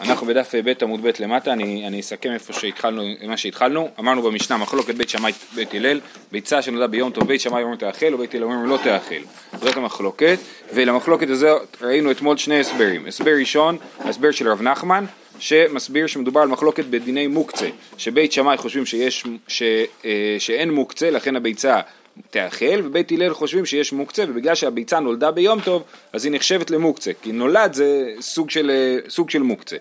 [0.00, 3.88] אנחנו בדף ב' עמוד ב' למטה, אני, אני אסכם איפה שהתחלנו, מה שהתחלנו.
[3.98, 6.00] אמרנו במשנה מחלוקת בית שמאי בית הלל,
[6.32, 9.20] ביצה שנולדה ביום טוב בית שמאי אומרים תאכל ובית הלל אומרים לא תאכל.
[9.60, 10.38] זאת המחלוקת,
[10.74, 13.06] ולמחלוקת הזאת ראינו אתמול שני הסברים.
[13.06, 15.04] הסבר ראשון, הסבר של רב נחמן,
[15.38, 19.62] שמסביר שמדובר על מחלוקת בדיני מוקצה, שבית שמאי חושבים שיש, ש,
[20.04, 21.80] אה, שאין מוקצה, לכן הביצה
[22.30, 25.82] תאכל, ובית הלל חושבים שיש מוקצה, ובגלל שהביצה נולדה ביום טוב,
[26.12, 29.76] אז היא נחשבת למוקצה, כי נולד זה סוג של, אה, סוג של מוקצה.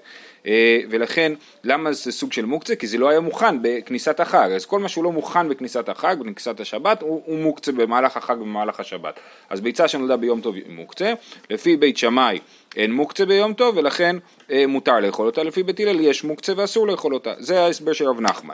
[0.45, 1.33] אה, ולכן,
[1.63, 2.75] למה זה סוג של מוקצה?
[2.75, 6.15] כי זה לא היה מוכן בכניסת החג, אז כל מה שהוא לא מוכן בכניסת החג,
[6.19, 9.19] בכניסת השבת, הוא, הוא מוקצה במהלך החג ובמהלך השבת.
[9.49, 11.13] אז ביצה שנולדה ביום טוב היא מוקצה,
[11.49, 12.39] לפי בית שמאי
[12.75, 14.15] אין מוקצה ביום טוב, ולכן
[14.51, 17.33] אה, מותר לאכול אותה, לפי בית הלל יש מוקצה ואסור לאכול אותה.
[17.37, 18.53] זה ההסבר של רב נחמן.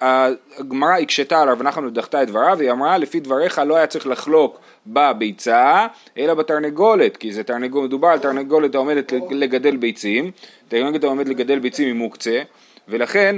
[0.00, 4.06] הגמרא הקשתה על רב נחמן ודחתה את דבריו, והיא אמרה לפי דבריך לא היה צריך
[4.06, 5.86] לחלוק בביצה,
[6.18, 10.30] אלא בתרנגולת, כי זה תרנגולת, מדובר על תרנגולת העומדת לגדל ביצים,
[10.68, 12.42] תרנגולת העומדת לגדל ביצים היא מוקצה,
[12.88, 13.36] ולכן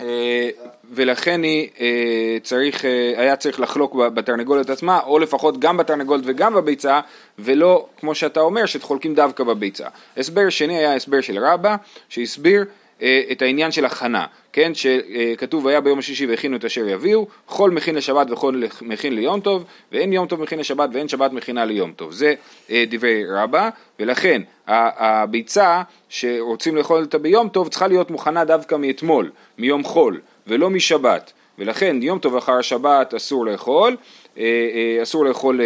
[0.00, 0.50] אה,
[0.90, 6.54] ולכן היא אה, צריך, אה, היה צריך לחלוק בתרנגולת עצמה, או לפחות גם בתרנגולת וגם
[6.54, 7.00] בביצה,
[7.38, 9.88] ולא כמו שאתה אומר, שחולקים דווקא בביצה.
[10.16, 11.76] הסבר שני היה הסבר של רבא,
[12.08, 12.64] שהסביר
[13.02, 17.94] את העניין של הכנה, כן, שכתוב היה ביום השישי והכינו את אשר יביאו, חול מכין
[17.94, 22.12] לשבת וחול מכין ליום טוב, ואין יום טוב מכין לשבת ואין שבת מכינה ליום טוב,
[22.12, 22.34] זה
[22.70, 23.68] אה, דברי רבא,
[24.00, 30.70] ולכן הביצה שרוצים לאכול אותה ביום טוב צריכה להיות מוכנה דווקא מאתמול, מיום חול, ולא
[30.70, 33.96] משבת, ולכן יום טוב אחר השבת אסור לאכול,
[34.38, 35.60] אה, אסור לאכול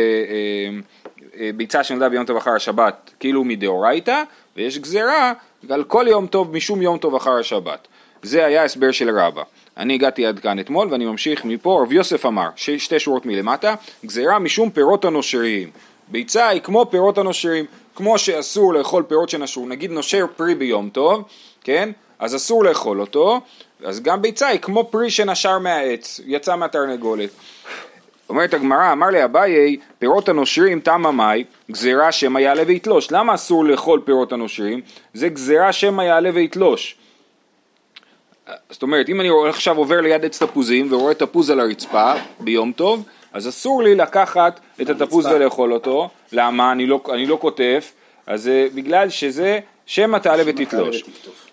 [1.57, 4.23] ביצה שנולדה ביום טוב אחר השבת כאילו מדאורייתא,
[4.59, 5.33] ויש גזירה
[5.65, 7.89] ועל כל יום טוב משום יום טוב אחר השבת.
[8.23, 9.43] זה היה הסבר של רבא.
[9.77, 12.71] אני הגעתי עד כאן אתמול ואני ממשיך מפה, רב יוסף אמר, ש...
[12.71, 13.75] שתי שורות מלמטה,
[14.07, 15.71] גזירה משום פירות הנושרים.
[16.09, 21.23] ביצה היא כמו פירות הנושרים, כמו שאסור לאכול פירות שנשרו, נגיד נושר פרי ביום טוב,
[21.65, 21.91] כן?
[22.19, 23.41] אז אסור לאכול אותו,
[23.85, 27.31] אז גם ביצה היא כמו פרי שנשר מהעץ, יצא מהתרנגולת.
[28.29, 33.13] אומרת הגמרא, אמר לי אביי, פירות הנושרים תמה מאי, גזירה שמא יעלה ויתלוש.
[33.13, 34.81] למה אסור לאכול פירות הנושרים?
[35.15, 36.97] זה גזירה שמא יעלה ויתלוש.
[38.71, 43.05] זאת אומרת, אם אני עכשיו עובר ליד עץ תפוזים ורואה תפוז על הרצפה ביום טוב,
[43.33, 46.09] אז אסור לי לקחת את התפוז ולאכול אותו.
[46.33, 46.73] למה?
[46.73, 47.93] אני לא, אני לא קוטף,
[48.27, 51.05] אז זה בגלל שזה שמא תעלה ותתלוש.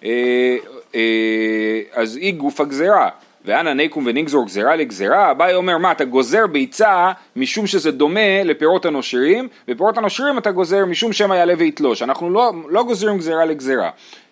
[0.03, 0.55] אה,
[0.95, 3.09] אה, אז היא גוף הגזירה.
[3.45, 8.85] ואנא נקום ונגזור גזירה לגזירה, אביי אומר מה אתה גוזר ביצה משום שזה דומה לפירות
[8.85, 13.89] הנושרים, ופירות הנושרים אתה גוזר משום שמא יעלה ויתלוש, אנחנו לא, לא גוזרים גזירה לגזירה,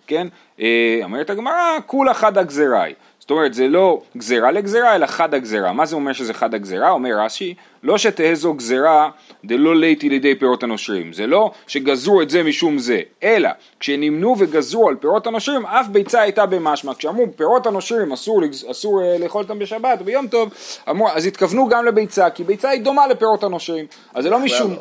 [0.07, 0.27] כן?
[0.61, 2.93] אה, אומרת הגמרא, כולה חד הגזיראי.
[3.23, 5.73] זאת אומרת, זה לא גזירה לגזירה, אלא חד הגזירה.
[5.73, 6.91] מה זה אומר שזה חד הגזירה?
[6.91, 9.09] אומר רש"י, לא שתהא זו גזירה
[9.45, 11.13] דלא ליתי לידי פירות הנושרים.
[11.13, 16.21] זה לא שגזרו את זה משום זה, אלא כשנמנו וגזרו על פירות הנושרים, אף ביצה
[16.21, 16.93] הייתה במשמע.
[16.93, 18.41] כשאמרו פירות הנושרים אסור,
[18.71, 20.53] אסור אה, לאכול אותם בשבת ביום טוב,
[20.89, 23.85] אמרו, אז התכוונו גם לביצה, כי ביצה היא דומה לפירות הנושרים.
[24.13, 24.75] אז זה לא משום...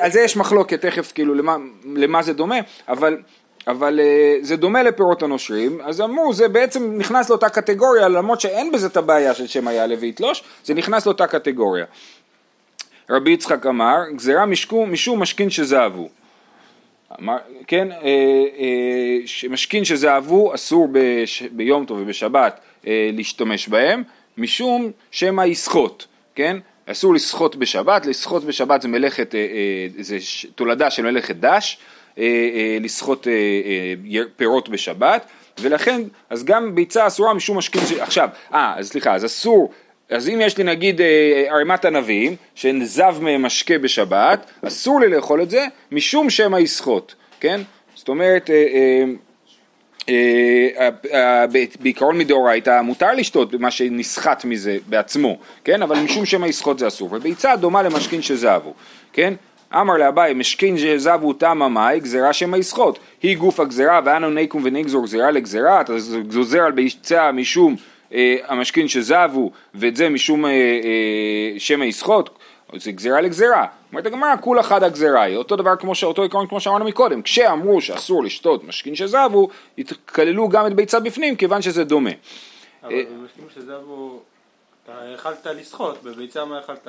[0.00, 2.56] על זה יש מחלוקת תכף כאילו למה, למה זה דומה,
[2.88, 3.18] אבל
[3.66, 8.72] אבל uh, זה דומה לפירות הנושרים, אז אמרו זה בעצם נכנס לאותה קטגוריה, למרות שאין
[8.72, 11.84] בזה את הבעיה של שם היה לוי יתלוש, זה נכנס לאותה קטגוריה.
[13.10, 16.08] רבי יצחק אמר, גזירה משקום, משום משכין שזהבו.
[17.20, 17.36] אמר,
[17.66, 24.02] כן, אה, אה, משכין שזהבו אסור בש, ביום טוב ובשבת אה, להשתמש בהם,
[24.38, 26.56] משום שמא יסחוט, כן?
[26.86, 30.16] אסור לסחוט בשבת, לסחוט בשבת זה מלאכת, אה, אה, זה
[30.54, 32.01] תולדה של מלאכת דש, אה, אה,
[32.80, 35.26] לסחוט אה, פירות בשבת,
[35.60, 37.92] ולכן, אז גם ביצה אסורה משום משכין, ש...
[37.92, 39.72] עכשיו, אה, אז סליחה, אז אסור,
[40.10, 41.00] אז אם יש לי נגיד
[41.48, 47.60] ערימת ענבים, שנזב מהם משקה בשבת, אסור לי לאכול את זה, משום שמא יסחוט, כן?
[47.94, 48.50] זאת אומרת,
[51.80, 55.82] בעיקרון מדאורייתא מותר לשתות במה שנסחט מזה בעצמו, כן?
[55.82, 57.08] אבל משום שמא יסחוט זה אסור.
[57.12, 58.74] וביצה דומה למשכין שזבו,
[59.12, 59.34] כן?
[59.80, 62.98] אמר לאביי משכין שזבו תמה מאי גזירה שמא יסחוט.
[63.22, 65.80] היא גוף הגזירה ואנו נקום ונגזור גזירה לגזירה.
[65.80, 65.92] אתה
[66.32, 67.76] גוזר על ביצה משום
[68.14, 72.30] אה, המשכין שזבו ואת זה משום אה, אה, שמא יסחוט.
[72.76, 73.66] זה גזירה לגזירה.
[73.90, 75.36] אומרת הגמרא כולה חד הגזירה היא.
[75.36, 77.22] אותו דבר כמו שאותו עיקרון כמו שאמרנו מקודם.
[77.22, 79.48] כשאמרו שאסור לשתות משכין שזבו
[80.06, 82.10] כללו גם את ביצה בפנים כיוון שזה דומה.
[82.82, 82.92] אבל
[83.24, 84.20] משכין שזבו
[84.84, 86.88] אתה יכלת לסחוט, בביצה מה יכלת?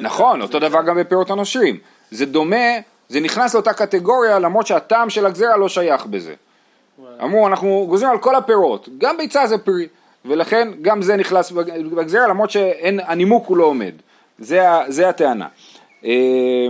[0.00, 1.78] נכון, אותו דבר גם בפירות הנושרים.
[2.10, 2.66] זה דומה,
[3.08, 6.34] זה נכנס לאותה קטגוריה למרות שהטעם של הגזירה לא שייך בזה.
[7.22, 9.88] אמרו אנחנו גוזרים על כל הפירות, גם ביצה זה פרי,
[10.24, 11.50] ולכן גם זה נכנס
[11.96, 13.92] בגזירה למרות שהנימוק הוא לא עומד.
[14.38, 15.48] זה, זה הטענה.
[16.04, 16.66] אה,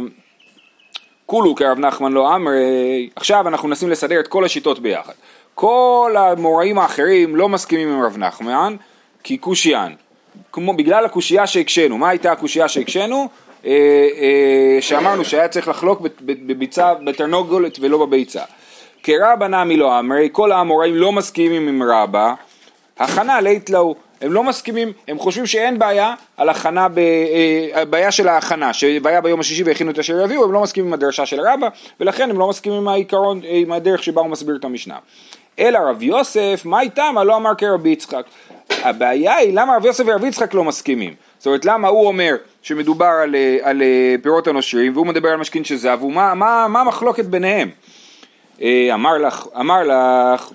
[1.27, 5.13] כולו כרב נחמן לא אמרי, עכשיו אנחנו מנסים לסדר את כל השיטות ביחד.
[5.55, 8.77] כל המוראים האחרים לא מסכימים עם רב נחמן,
[9.23, 9.97] כי קושיין.
[10.53, 13.29] כמו בגלל הקושייה שהקשינו, מה הייתה הקושייה שהקשינו?
[13.67, 18.43] אה, אה, שאמרנו שהיה צריך לחלוק בביצה, בתרנוגולת ולא בביצה.
[19.03, 22.35] כרבא נמי לא אמרי, כל האמוראים לא מסכימים עם רבא,
[22.99, 28.11] הכנה לית להו, הם לא מסכימים, הם חושבים שאין בעיה על הכנה, ב, אה, בעיה
[28.11, 31.41] של ההכנה, שבעיה ביום השישי והכינו את אשר יביאו, הם לא מסכימים עם הדרשה של
[31.41, 31.69] רבא,
[32.01, 34.99] ולכן הם לא מסכימים עם העיקרון, עם הדרך שבה הוא מסביר את המשנה.
[35.59, 37.15] אלא רב יוסף, מה איתם?
[37.27, 38.25] לא אמר כרבי יצחק.
[38.71, 41.15] הבעיה היא למה רב יוסף ורב יצחק לא מסכימים.
[41.39, 45.37] זאת אומרת, למה הוא אומר שמדובר על, אה, על אה, פירות הנושרים, והוא מדבר על
[45.37, 47.71] משכין של זהב, ומה מה, מה המחלוקת ביניהם?
[48.93, 50.51] אמר לך, אמר לך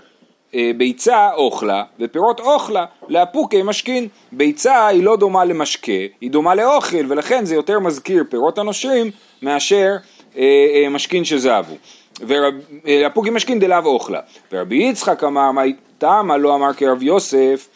[0.56, 4.07] אה, ביצה אוכלה ופירות אוכלה לאפוקי משכין.
[4.31, 5.91] ביצה היא לא דומה למשקה,
[6.21, 9.11] היא דומה לאוכל ולכן זה יותר מזכיר פירות הנושרים
[9.41, 9.95] מאשר
[10.38, 11.75] אה, אה, משכין שזבו.
[12.21, 14.19] ולאפוקי משכין דלאו אוכלה.
[14.51, 15.61] ורבי יצחק אמר מה
[15.97, 17.69] תמה לא אמר כרב יוסף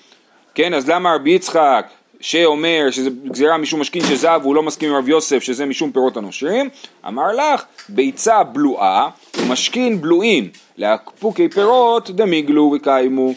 [0.55, 1.85] כן אז למה רבי יצחק
[2.21, 6.17] שאומר שזה גזירה משום משכין שזב והוא לא מסכים עם רב יוסף שזה משום פירות
[6.17, 6.69] הנושרים,
[7.07, 13.33] אמר לך ביצה בלועה ומשכין בלועים לאפוקי פירות דמיגלו וקיימו.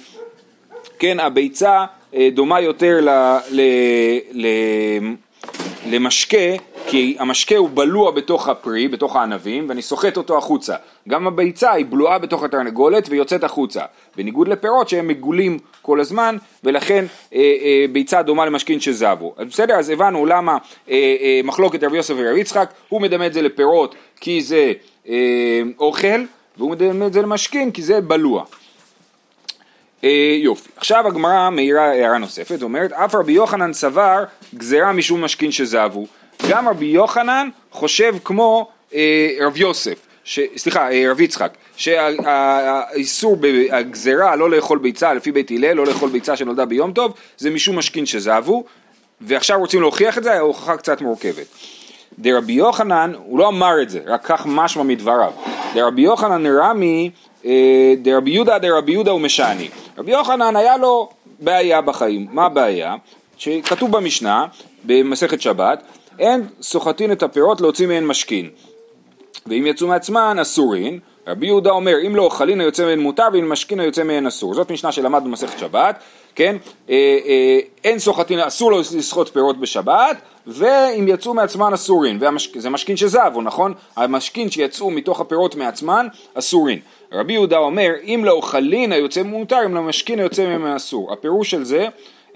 [0.99, 1.85] כן, הביצה
[2.15, 3.09] אה, דומה יותר ל,
[3.51, 3.61] ל,
[4.33, 4.47] ל,
[5.87, 6.49] למשקה,
[6.87, 10.75] כי המשקה הוא בלוע בתוך הפרי, בתוך הענבים, ואני סוחט אותו החוצה.
[11.09, 13.83] גם הביצה היא בלועה בתוך התרנגולת ויוצאת החוצה.
[14.17, 17.05] בניגוד לפירות שהם מגולים כל הזמן, ולכן
[17.35, 19.35] אה, אה, ביצה דומה למשכין שזבו.
[19.37, 20.59] אז בסדר, אז הבנו למה
[20.91, 24.73] אה, אה, מחלוקת רבי יוסף ורבי יצחק, הוא מדמה את זה לפירות כי זה
[25.09, 25.15] אה,
[25.79, 26.25] אוכל,
[26.56, 28.44] והוא מדמה את זה למשכין כי זה בלוע.
[30.05, 30.69] אה, יופי.
[30.77, 34.25] עכשיו הגמרא מעירה הערה נוספת, אומרת, אף רבי יוחנן סבר
[34.55, 36.06] גזירה משום משכין שזבו.
[36.50, 43.37] גם רבי יוחנן חושב כמו אה, רב יוסף, ש, סליחה, אה, רב יצחק, שהאיסור,
[43.70, 47.78] הגזירה לא לאכול ביצה לפי בית הלל, לא לאכול ביצה שנולדה ביום טוב, זה משום
[47.78, 48.64] משכין שזבו,
[49.20, 51.46] ועכשיו רוצים להוכיח את זה, ההוכחה קצת מורכבת.
[52.19, 55.32] דרבי יוחנן, הוא לא אמר את זה, רק כך משמע מדבריו.
[55.75, 57.11] דרבי יוחנן רמי,
[57.44, 59.69] אה, דרבי יהודה דרבי יהודה ומשעני.
[59.99, 61.08] רבי יוחנן היה לו
[61.38, 62.94] בעיה בחיים, מה הבעיה?
[63.37, 64.46] שכתוב במשנה,
[64.84, 65.82] במסכת שבת,
[66.19, 68.50] אין סוחטין את הפירות להוציא מהן משכין.
[69.47, 73.81] ואם יצאו מעצמן אסורין, רבי יהודה אומר אם לא אוכלין היוצא מהן מותר ואם משכין
[73.81, 74.55] היוצא מהן אסור.
[74.55, 76.00] זאת משנה שלמדנו במסכת שבת,
[76.35, 76.56] כן?
[76.91, 76.94] אה,
[77.27, 80.17] אה, אין סוחטין, אסור לו לסחוט פירות בשבת
[80.47, 82.21] ואם יצאו מעצמן אסורין,
[82.56, 83.75] זה משכין שזבו, נכון?
[83.97, 86.79] המשכין שיצאו מתוך הפירות מעצמן אסורין.
[87.12, 91.12] רבי יהודה אומר אם לא אוכלין היוצא מותר אם לא משכין היוצא מהן אסור.
[91.12, 91.87] הפירוש של זה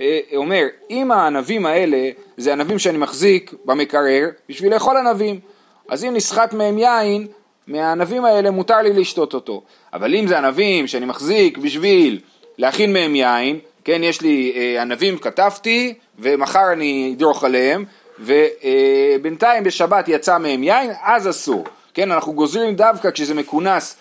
[0.00, 5.41] אה, אומר אם הענבים האלה זה ענבים שאני מחזיק במקרר בשביל לאכול ענבים
[5.90, 7.26] אז אם נסחט מהם יין,
[7.66, 9.62] מהענבים האלה מותר לי לשתות אותו.
[9.92, 12.20] אבל אם זה ענבים שאני מחזיק בשביל
[12.58, 17.84] להכין מהם יין, כן, יש לי אה, ענבים, כתבתי, ומחר אני אדרוך עליהם,
[18.19, 21.64] ובינתיים בשבת יצא מהם יין, אז אסור.
[21.94, 23.96] כן, אנחנו גוזרים דווקא כשזה מכונס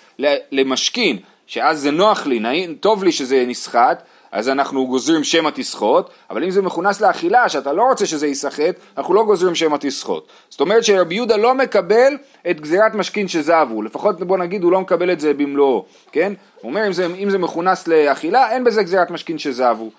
[0.51, 6.09] למשכין, שאז זה נוח לי, נעים, טוב לי שזה נסחט, אז אנחנו גוזרים שמא תסחוט,
[6.29, 10.27] אבל אם זה מכונס לאכילה, שאתה לא רוצה שזה ייסחט, אנחנו לא גוזרים שמא תסחוט.
[10.49, 12.17] זאת אומרת שרבי יהודה לא מקבל
[12.49, 16.33] את גזירת משכין שזבו, לפחות בוא נגיד הוא לא מקבל את זה במלואו, כן?
[16.61, 19.89] הוא אומר אם זה, אם זה מכונס לאכילה, אין בזה גזירת משכין שזבו.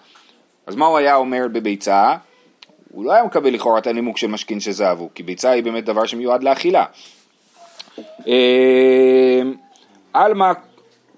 [0.66, 2.14] אז מה הוא היה אומר בביצה?
[2.92, 6.06] הוא לא היה מקבל לכאורה את הנימוק של משכין שזבו, כי ביצה היא באמת דבר
[6.06, 6.84] שמיועד לאכילה.
[8.26, 9.42] אה,
[10.12, 10.52] עלמא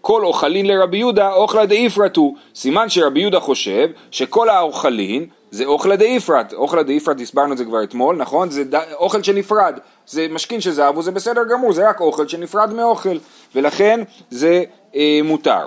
[0.02, 6.52] כל אוכלין לרבי יהודה אוכלה דאיפרתו, סימן שרבי יהודה חושב שכל האוכלין זה אוכלה דאיפרת,
[6.52, 8.50] אוכלה דאיפרת הסברנו את זה כבר אתמול, נכון?
[8.50, 8.75] זה ד...
[8.75, 13.16] אוכל שנפרד, זה משכין של זהב וזה בסדר גמור, זה רק אוכל שנפרד מאוכל,
[13.54, 14.62] ולכן זה
[14.94, 15.66] אה, מותר.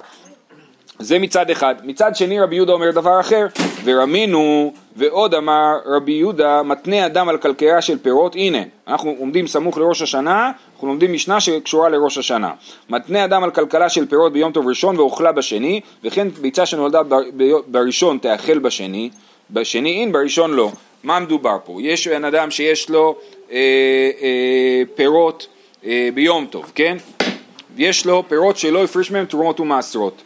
[1.00, 1.76] זה מצד אחד.
[1.84, 3.48] מצד שני רבי יהודה אומר דבר אחר,
[3.84, 9.78] ורמינו ועוד אמר רבי יהודה מתנה אדם על כלכלה של פירות, הנה אנחנו עומדים סמוך
[9.78, 10.52] לראש השנה,
[10.86, 12.52] אנחנו לומדים משנה שקשורה לראש השנה.
[12.90, 17.02] מתנה אדם על כלכלה של פירות ביום טוב ראשון ואוכלה בשני, וכן ביצה שנולדה
[17.68, 19.10] בראשון תאכל בשני,
[19.52, 20.72] בשני אין, בראשון לא.
[21.04, 21.78] מה מדובר פה?
[21.82, 23.16] יש בן אדם שיש לו
[23.52, 23.58] אה,
[24.22, 25.48] אה, פירות
[25.86, 26.98] אה, ביום טוב, כן?
[27.78, 30.22] יש לו פירות שלא הפריש מהם תרומות ומעשרות.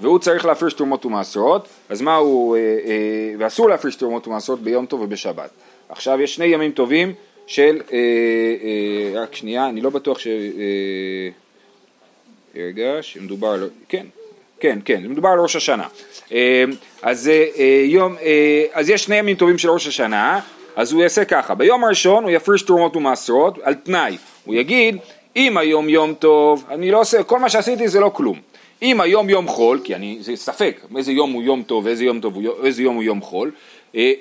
[0.00, 4.86] והוא צריך להפריש תרומות ומעשרות, אז מה הוא, אה, אה, ואסור להפריש תרומות ומעשרות ביום
[4.86, 5.50] טוב ובשבת.
[5.88, 7.12] עכשיו יש שני ימים טובים
[7.46, 10.26] של, אה, אה, רק שנייה, אני לא בטוח ש...
[10.26, 11.28] אה,
[12.56, 13.68] רגע, שמדובר על...
[13.88, 14.06] כן,
[14.60, 15.86] כן, כן, מדובר על ראש השנה.
[16.32, 16.64] אה,
[17.02, 20.40] אז, אה, יום, אה, אז יש שני ימים טובים של ראש השנה,
[20.76, 24.96] אז הוא יעשה ככה, ביום הראשון הוא יפריש תרומות ומעשרות על תנאי, הוא יגיד
[25.36, 28.40] אם היום יום טוב, אני לא עושה, כל מה שעשיתי זה לא כלום.
[28.82, 32.20] אם היום יום חול, כי אני, זה ספק, איזה יום הוא יום טוב ואיזה יום
[32.20, 33.52] טוב, איזה יום הוא יום חול, אה,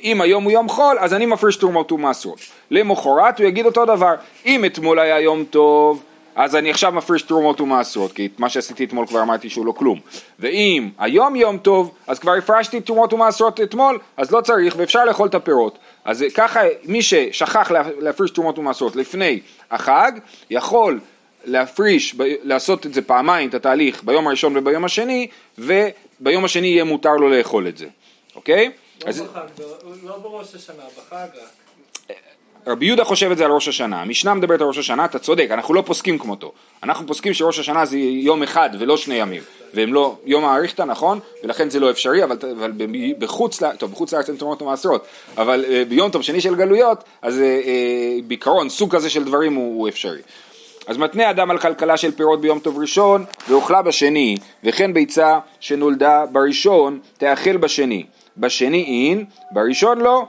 [0.04, 2.40] אם היום הוא יום חול, אז אני מפריש תרומות ומעשרות.
[2.72, 4.14] למחרת הוא יגיד אותו דבר,
[4.46, 6.04] אם אתמול היה יום טוב,
[6.36, 10.00] אז אני עכשיו מפריש תרומות ומעשרות, כי מה שעשיתי אתמול כבר אמרתי שהוא לא כלום.
[10.40, 15.28] ואם היום יום טוב, אז כבר הפרשתי תרומות ומעשרות אתמול, אז לא צריך ואפשר לאכול
[15.28, 15.78] את הפירות.
[16.06, 19.40] אז ככה מי ששכח להפריש תרומות ומעשרות לפני
[19.72, 20.12] החג,
[20.50, 21.00] יכול
[21.46, 25.28] להפריש, לעשות את זה פעמיים, את התהליך, ביום הראשון וביום השני,
[25.58, 27.86] וביום השני יהיה מותר לו לאכול את זה,
[28.36, 28.72] אוקיי?
[29.02, 29.22] לא אז...
[29.22, 29.64] בחג,
[30.04, 31.64] לא בראש השנה, בחג רק.
[32.68, 35.48] רבי יהודה חושב את זה על ראש השנה, המשנה מדברת על ראש השנה, אתה צודק,
[35.52, 36.52] אנחנו לא פוסקים כמותו,
[36.84, 39.42] אנחנו פוסקים שראש השנה זה יום אחד ולא שני ימים,
[39.74, 42.72] והם לא יום האריכתא נכון, ולכן זה לא אפשרי, אבל, אבל
[43.20, 45.06] בחוץ, טוב בחוץ לארץ אין תרומות ומעשרות,
[45.38, 49.54] אבל uh, ביום טוב שני של גלויות, אז uh, uh, בעיקרון סוג כזה של דברים
[49.54, 50.22] הוא, הוא אפשרי.
[50.88, 56.26] אז מתנה אדם על כלכלה של פירות ביום טוב ראשון, ואוכלה בשני, וכן ביצה שנולדה
[56.32, 58.06] בראשון, תאכל בשני.
[58.38, 60.28] בשני אין, בראשון לא.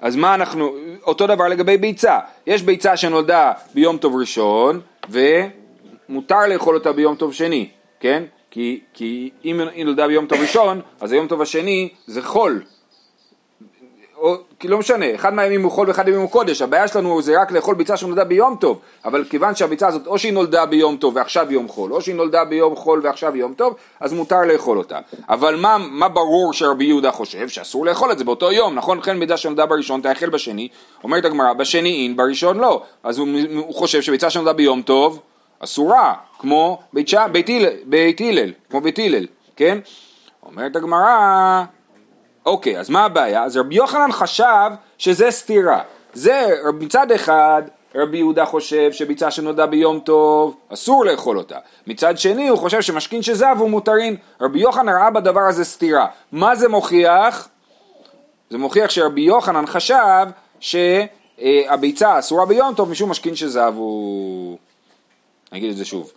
[0.00, 0.70] אז מה אנחנו,
[1.02, 7.32] אותו דבר לגבי ביצה, יש ביצה שנולדה ביום טוב ראשון ומותר לאכול אותה ביום טוב
[7.32, 7.68] שני,
[8.00, 8.22] כן?
[8.50, 12.62] כי, כי אם היא נולדה ביום טוב ראשון, אז היום טוב השני זה חול,
[14.20, 17.40] או, כי לא משנה, אחד מהימים הוא חול ואחד הימים הוא קודש, הבעיה שלנו זה
[17.40, 21.16] רק לאכול ביצה שנולדה ביום טוב, אבל כיוון שהביצה הזאת או שהיא נולדה ביום טוב
[21.16, 24.98] ועכשיו יום חול, או שהיא נולדה ביום חול ועכשיו יום טוב, אז מותר לאכול אותה.
[25.28, 27.48] אבל מה, מה ברור שרבי יהודה חושב?
[27.48, 28.98] שאסור לאכול את זה באותו יום, נכון?
[28.98, 30.68] לכן ביצה שנולדה בראשון תאכל בשני,
[31.04, 32.82] אומרת הגמרא, בשני אין, בראשון לא.
[33.02, 35.20] אז הוא, הוא חושב שביצה שנולדה ביום טוב,
[35.60, 37.46] אסורה, כמו בית, בית,
[37.84, 39.78] בית הלל, כמו בית הלל, כן?
[40.46, 41.64] אומרת הגמרא,
[42.46, 43.44] אוקיי, אז מה הבעיה?
[43.44, 45.82] אז רבי יוחנן חשב שזה סתירה.
[46.12, 47.62] זה מצד אחד
[47.94, 51.58] רבי יהודה חושב שביצה שנולדה ביום טוב אסור לאכול אותה.
[51.86, 54.16] מצד שני הוא חושב שמשכין שזב הוא מותרין.
[54.40, 56.06] רבי יוחנן ראה בדבר הזה סתירה.
[56.32, 57.48] מה זה מוכיח?
[58.50, 60.26] זה מוכיח שרבי יוחנן חשב
[60.60, 64.58] שהביצה אסורה ביום טוב משום משכין שזב הוא...
[65.52, 66.12] אני אגיד את זה שוב.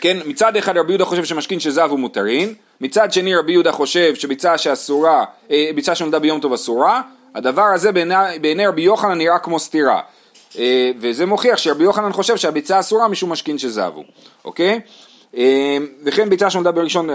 [0.00, 4.14] כן, מצד אחד רבי יהודה חושב שמשכין שזב הוא מותרין, מצד שני רבי יהודה חושב
[4.14, 7.02] שביצה שאסורה, אה, ביצה שנולדה ביום טוב אסורה,
[7.34, 10.00] הדבר הזה בעיני, בעיני רבי יוחנן נראה כמו סתירה.
[10.58, 14.04] אה, וזה מוכיח שרבי יוחנן חושב שהביצה אסורה משום משכין שזבו,
[14.44, 14.80] אוקיי?
[15.36, 17.08] אה, וכן ביצה שנולדה בראשון,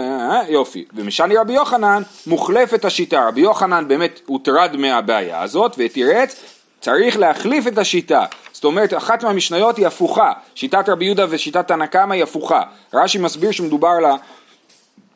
[0.49, 6.35] יופי, ומשני רבי יוחנן מוחלפת השיטה, רבי יוחנן באמת הוטרד מהבעיה הזאת ותירץ
[6.83, 11.85] צריך להחליף את השיטה, זאת אומרת אחת מהמשניות היא הפוכה, שיטת רבי יהודה ושיטת תנא
[11.85, 12.61] קמא היא הפוכה,
[12.93, 14.05] רש"י מסביר שמדובר על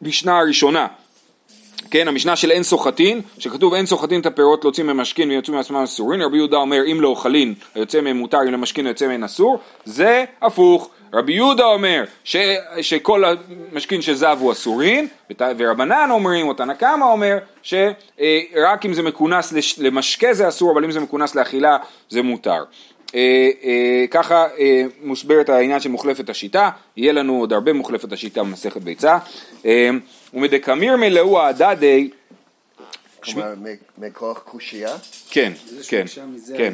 [0.01, 0.87] המשנה הראשונה,
[1.91, 6.21] כן, המשנה של אין סוחטין, שכתוב אין סוחטין את הפירות להוציא ממשכין ויוצאו מעצמם אסורים,
[6.21, 10.25] רבי יהודה אומר אם לא אוכלין היוצא מהם מותר, אם למשכין היוצא מהם אסור, זה
[10.41, 12.35] הפוך, רבי יהודה אומר ש,
[12.81, 13.23] שכל
[13.71, 15.07] המשכין שזב הוא אסורין,
[15.57, 20.91] ורבנן אומרים, או תנא קמא אומר, שרק אם זה מכונס למשקה זה אסור, אבל אם
[20.91, 21.77] זה מכונס לאכילה
[22.09, 22.63] זה מותר.
[23.15, 28.43] אה, אה, ככה אה, מוסברת העניין של מוחלפת השיטה, יהיה לנו עוד הרבה מוחלפת השיטה
[28.43, 29.17] במסכת ביצה.
[30.33, 32.09] ומדקמיר מלאו הדדי
[33.23, 33.53] כלומר,
[33.97, 34.95] מכוח קושייה?
[35.29, 35.53] כן,
[35.87, 36.05] כן,
[36.57, 36.73] כן.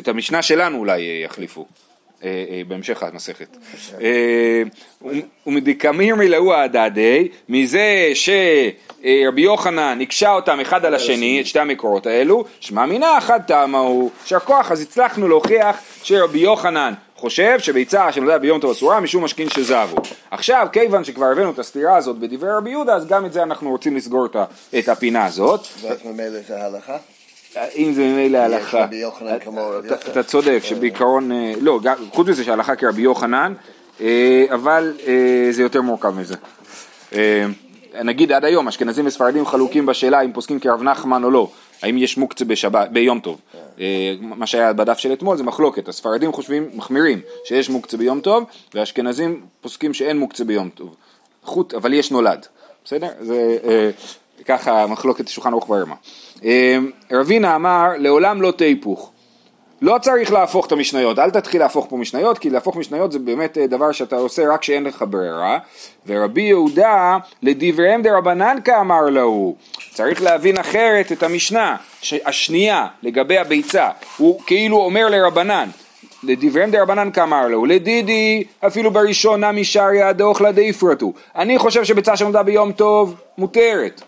[0.00, 1.66] את המשנה שלנו אולי יחליפו.
[2.68, 3.56] בהמשך המסכת.
[5.46, 8.30] ומדקמיר מלאו הדדי, מזה ש...
[9.04, 13.40] אה, רבי יוחנן הקשה אותם אחד על השני, את שתי המקורות האלו, שמע מינה אחד
[13.46, 19.00] טעמה הוא, יישר כוח, אז הצלחנו להוכיח שרבי יוחנן חושב שביצה שנולדה ביום טוב אסורה
[19.00, 19.96] משום משכין שזבו.
[20.30, 23.70] עכשיו, כיוון שכבר הבאנו את הסתירה הזאת בדברי רבי יהודה, אז גם את זה אנחנו
[23.70, 24.26] רוצים לסגור
[24.78, 25.66] את הפינה הזאת.
[25.82, 26.96] ואז ממילא זה הלכה?
[27.76, 28.86] אם זה ממילא הלכה,
[30.10, 31.80] אתה צודק שבעיקרון, אה, לא,
[32.12, 33.54] חוץ מזה שההלכה כרבי יוחנן,
[34.00, 34.92] אה, אבל
[35.50, 36.34] זה יותר מורכב מזה.
[38.04, 41.50] נגיד עד היום אשכנזים וספרדים חלוקים בשאלה אם פוסקים כרב נחמן או לא,
[41.82, 43.40] האם יש מוקצה בשבת, ביום טוב.
[43.80, 48.44] אה, מה שהיה בדף של אתמול זה מחלוקת, הספרדים חושבים, מחמירים, שיש מוקצה ביום טוב,
[48.74, 50.94] והאשכנזים פוסקים שאין מוקצה ביום טוב.
[51.44, 52.46] חוט, אבל יש נולד,
[52.84, 53.08] בסדר?
[53.20, 53.90] זה אה,
[54.44, 55.94] ככה מחלוקת שולחן ערוך ברמה.
[56.44, 56.78] אה,
[57.12, 59.12] רבינה אמר, לעולם לא תהיפוך.
[59.82, 63.58] לא צריך להפוך את המשניות, אל תתחיל להפוך פה משניות, כי להפוך משניות זה באמת
[63.58, 65.58] אה, דבר שאתה עושה רק כשאין לך ברירה.
[66.06, 69.54] ורבי יהודה, לדבריהם דרבנן כאמר לו,
[69.92, 71.76] צריך להבין אחרת את המשנה
[72.24, 75.68] השנייה לגבי הביצה, הוא כאילו אומר לרבנן,
[76.22, 81.12] לדבריהם דרבנן כאמר לו, לדידי אפילו בראשון נמי שריה דאוכלה דאיפרתו.
[81.36, 84.02] אני חושב שביצה שנולדה ביום טוב מותרת,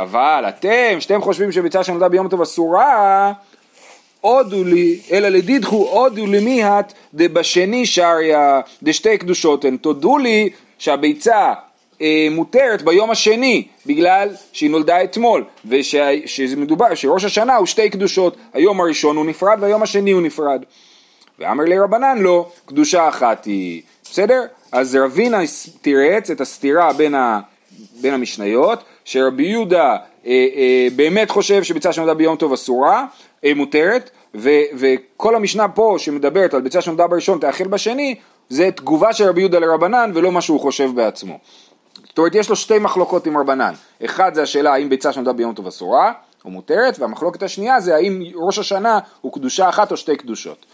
[0.00, 3.32] אבל אתם, שאתם חושבים שביצה שנולדה ביום טוב אסורה,
[4.20, 9.76] הודו לי, אלא לדידכו הודו למיהת דבשני שריה דשתי קדושות הן.
[9.76, 11.52] תודו לי שהביצה
[12.02, 18.36] אה, מותרת ביום השני בגלל שהיא נולדה אתמול ושזה מדובר, שראש השנה הוא שתי קדושות,
[18.52, 20.62] היום הראשון הוא נפרד והיום השני הוא נפרד.
[21.38, 24.42] ואמר לי רבנן לא, קדושה אחת היא, בסדר?
[24.72, 25.38] אז רבינה
[25.80, 27.40] תירץ את הסתירה בין, ה,
[28.00, 33.06] בין המשניות, שרבי יהודה אה, אה, באמת חושב שביצה שנולדה ביום טוב אסורה,
[33.44, 38.14] אה, מותרת, ו, וכל המשנה פה שמדברת על ביצה שנולדה בראשון תאכל בשני,
[38.48, 41.38] זה תגובה של רבי יהודה לרבנן ולא מה שהוא חושב בעצמו.
[42.08, 43.74] זאת אומרת יש לו שתי מחלוקות עם רבנן,
[44.04, 46.12] אחד זה השאלה האם ביצה שנולדה ביום טוב אסורה
[46.44, 50.66] או מותרת, והמחלוקת השנייה זה האם ראש השנה הוא קדושה אחת או שתי קדושות.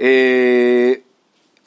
[0.00, 0.92] אה,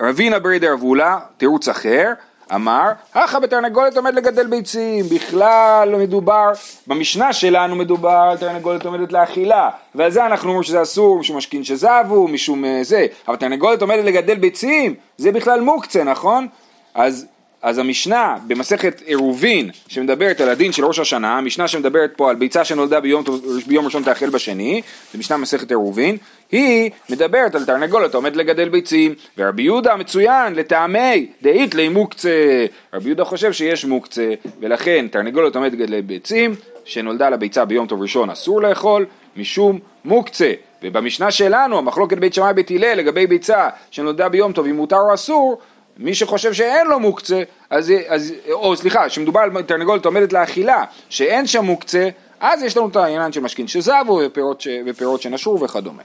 [0.01, 2.13] רבינה ברי דרבולה, תירוץ אחר,
[2.55, 6.51] אמר, הכא בתרנגולת עומד לגדל ביצים, בכלל לא מדובר,
[6.87, 11.63] במשנה שלנו מדובר על תרנגולת עומדת לאכילה, ועל זה אנחנו אומרים שזה אסור, משום משכין
[11.63, 16.47] שזבו, משום אה, זה, אבל תרנגולת עומדת לגדל ביצים, זה בכלל מוקצה, נכון?
[16.93, 17.27] אז
[17.61, 22.65] אז המשנה במסכת עירובין שמדברת על הדין של ראש השנה, המשנה שמדברת פה על ביצה
[22.65, 23.23] שנולדה ביום,
[23.67, 24.81] ביום ראשון תאכל בשני,
[25.13, 26.17] זה משנה מסכת עירובין,
[26.51, 33.07] היא מדברת על תרנגולת העומד לגדל ביצים, ורבי יהודה מצוין לטעמי דאית לי מוקצה, רבי
[33.07, 36.55] יהודה חושב שיש מוקצה, ולכן תרנגולת עומד לגדל ביצים,
[36.85, 39.05] שנולדה לביצה ביום טוב ראשון אסור לאכול,
[39.37, 40.53] משום מוקצה.
[40.83, 45.13] ובמשנה שלנו, המחלוקת בית שמאי בית הלל לגבי ביצה שנולדה ביום טוב אם מותר או
[45.13, 45.59] אסור,
[45.97, 51.47] מי שחושב שאין לו מוקצה, אז, אז, או סליחה, שמדובר על תרנגולת עומדת לאכילה, שאין
[51.47, 56.01] שם מוקצה, אז יש לנו את העניין של משכין שזבו ופירות, ש, ופירות שנשרו וכדומה.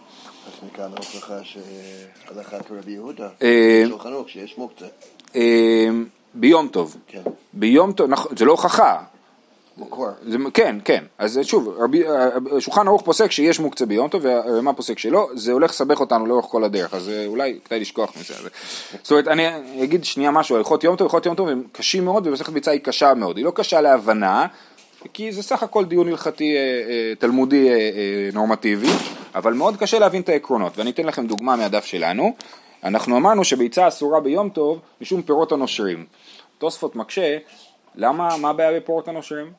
[0.67, 4.87] מכאן ההוכחה שהלכת רבי יהודה, אה, שולחן ערוך שיש מוקצה.
[5.37, 5.89] אה,
[6.35, 9.03] ביום טוב, כן, ביום טוב, נכון, זה לא הוכחה,
[9.79, 10.07] מקור.
[10.23, 12.03] זה, כן, כן, אז שוב, רבי,
[12.59, 16.45] שולחן ערוך פוסק שיש מוקצה ביום טוב והרמ"א פוסק שלא, זה הולך לסבך אותנו לאורך
[16.45, 18.35] כל הדרך, אז אה, אולי כדאי לשכוח מזה.
[18.35, 18.49] אז,
[19.03, 19.49] זאת אומרת, אני
[19.85, 22.81] אגיד שנייה משהו הלכות יום טוב, הלכות יום טוב הם קשים מאוד ומסכת ביצה היא
[22.81, 24.47] קשה מאוד, היא לא קשה להבנה,
[25.13, 28.89] כי זה סך הכל דיון הלכתי אה, אה, תלמודי אה, אה, נורמטיבי,
[29.35, 32.37] אבל מאוד קשה להבין את העקרונות, ואני אתן לכם דוגמה מהדף שלנו,
[32.85, 36.07] אנחנו אמרנו שביצה אסורה ביום טוב משום פירות הנושרים.
[36.59, 37.39] תוספות מקשה,
[37.95, 39.53] למה, מה הבעיה בפירות הנושרים?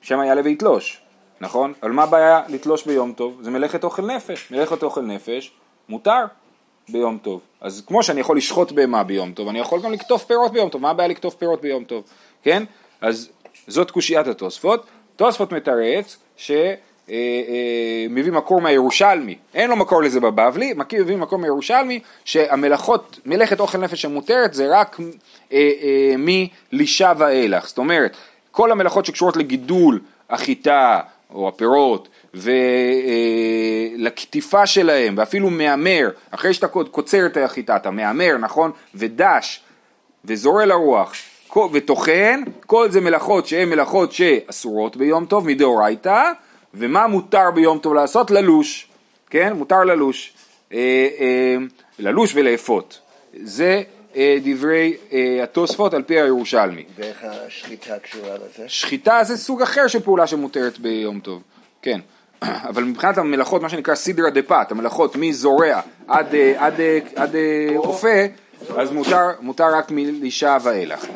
[0.00, 1.00] שמא יעלה ויתלוש,
[1.40, 1.72] נכון?
[1.82, 3.38] אבל מה הבעיה לתלוש ביום טוב?
[3.42, 4.50] זה מלאכת אוכל נפש.
[4.50, 5.52] מלאכת אוכל נפש
[5.88, 6.24] מותר
[6.88, 7.40] ביום טוב.
[7.60, 10.82] אז כמו שאני יכול לשחוט בהמה ביום טוב, אני יכול גם לקטוף פירות ביום טוב.
[10.82, 12.04] מה הבעיה לקטוף פירות ביום טוב?
[12.42, 12.64] כן?
[13.00, 13.30] אז
[13.66, 14.86] זאת קושיית התוספות.
[15.16, 16.50] תוספות מתרץ ש...
[17.10, 17.14] אה,
[17.48, 24.04] אה, מקור מהירושלמי, אין לו מקור לזה בבבלי, מביא מקור מהירושלמי שהמלאכות, מלאכת אוכל נפש
[24.04, 25.00] המותרת זה רק
[25.52, 28.16] אה, מלישה ואילך, זאת אומרת
[28.50, 30.00] כל המלאכות שקשורות לגידול
[30.30, 31.00] החיטה
[31.34, 32.08] או הפירות
[33.94, 38.70] ולקטיפה שלהם ואפילו מהמר, אחרי שאתה קוצר את החיטה אתה מהמר, נכון?
[38.94, 39.60] ודש
[40.24, 41.14] וזורע לרוח
[41.72, 46.32] וטוחן, כל זה מלאכות שהן מלאכות שאסורות ביום טוב מדאורייתא
[46.74, 48.30] ומה מותר ביום טוב לעשות?
[48.30, 48.88] ללוש,
[49.30, 49.52] כן?
[49.52, 50.32] מותר ללוש,
[50.72, 50.78] אה,
[51.20, 51.56] אה,
[51.98, 52.98] ללוש ולאפות.
[53.42, 53.82] זה
[54.16, 56.84] אה, דברי אה, התוספות על פי הירושלמי.
[56.96, 58.68] ואיך השחיטה קשורה לזה?
[58.68, 61.42] שחיטה זה סוג אחר של פעולה שמותרת ביום טוב,
[61.82, 62.00] כן.
[62.42, 66.74] אבל מבחינת המלאכות, מה שנקרא סידרא דה פת, המלאכות מזורע עד, אה, עד,
[67.16, 67.36] עד
[67.76, 68.24] אופה,
[68.76, 71.06] אז מותר, מותר רק מלישה ואילך.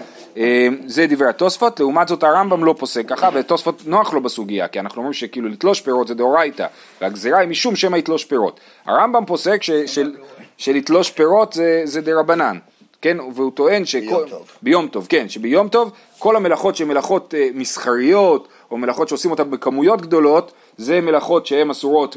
[0.87, 4.99] זה דברי התוספות, לעומת זאת הרמב"ם לא פוסק ככה, ותוספות נוח לו בסוגיה, כי אנחנו
[4.99, 6.67] אומרים שכאילו לתלוש פירות זה דאורייתא,
[7.01, 8.61] והגזירה היא משום שמא יתלוש פירות.
[8.87, 10.15] הרמב"ם פוסק ש, של,
[10.57, 12.59] שלתלוש פירות זה, זה דרבנן.
[13.03, 14.01] כן, והוא טוען שכל...
[14.07, 14.51] ביום טוב.
[14.63, 19.51] ביום טוב, כן, שביום טוב כל המלאכות שהן מלאכות אה, מסחריות, או מלאכות שעושים אותן
[19.51, 22.17] בכמויות גדולות, זה מלאכות שהן אסורות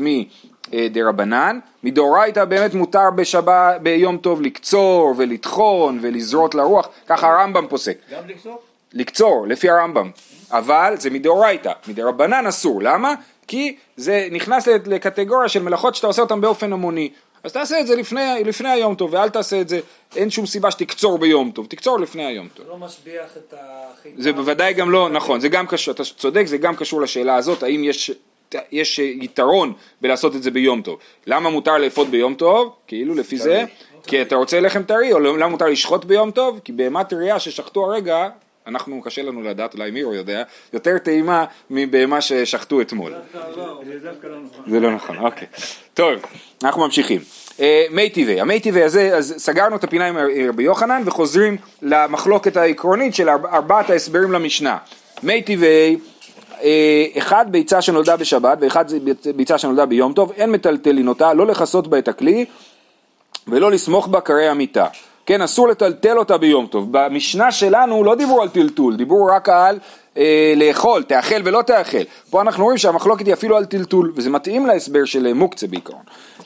[0.74, 7.98] מדרבנן, מדאורייתא באמת מותר בשבת, ביום טוב לקצור ולטחון ולזרות לרוח, ככה הרמב"ם פוסק.
[8.12, 8.62] גם לקצור?
[8.94, 10.12] לקצור, לפי הרמב"ם,
[10.52, 13.14] אבל זה מדאורייתא, מדרבנן אסור, למה?
[13.48, 17.10] כי זה נכנס לקטגוריה של מלאכות שאתה עושה אותן באופן המוני.
[17.44, 19.80] אז תעשה את זה לפני, לפני היום טוב, ואל תעשה את זה,
[20.16, 22.66] אין שום סיבה שתקצור ביום טוב, תקצור לפני היום טוב.
[22.70, 24.22] לא משביח את החיטה.
[24.22, 27.64] זה בוודאי גם לא, נכון, זה גם קשור, אתה צודק, זה גם קשור לשאלה הזאת,
[27.64, 28.12] האם יש,
[28.72, 31.00] יש יתרון בלעשות את זה ביום טוב.
[31.28, 32.76] למה מותר לאפות ביום טוב?
[32.88, 33.64] כאילו לפי זה,
[34.08, 36.60] כי אתה רוצה לחם טרי, או למה מותר לשחוט ביום טוב?
[36.64, 38.30] כי בהמה טריה ששחטו הרגע,
[38.68, 43.14] אנחנו, קשה לנו לדעת, אולי מירו יודע, יותר טעימה מבהמה ששחטו אתמול.
[44.68, 45.48] זה לא נכון, אוקיי.
[45.94, 46.14] טוב,
[46.64, 47.22] אנחנו ממשיכים.
[47.60, 52.58] אה, מי טבעי, המי טבעי הזה, אז סגרנו את הפינה עם רבי יוחנן וחוזרים למחלוקת
[52.58, 54.78] העקרונית של ארבעת ההסברים למשנה.
[55.24, 56.11] מי טבעי, אה,
[57.18, 58.86] אחד ביצה שנולדה בשבת ואחד
[59.36, 62.46] ביצה שנולדה ביום טוב, אין מטלטלין אותה, לא לכסות בה את הכלי
[63.48, 64.88] ולא לסמוך בה קרי המיטה.
[65.26, 66.88] כן, אסור לטלטל אותה ביום טוב.
[66.92, 69.80] במשנה שלנו לא דיברו על טלטול, דיברו רק על
[70.18, 72.04] אה, לאכול, תאכל ולא תאכל.
[72.30, 76.02] פה אנחנו רואים שהמחלוקת היא אפילו על טלטול, וזה מתאים להסבר של אה, מוקצה בעיקרון.